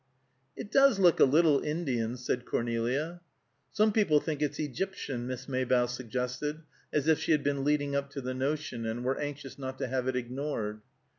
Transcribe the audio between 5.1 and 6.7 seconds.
Miss Maybough suggested,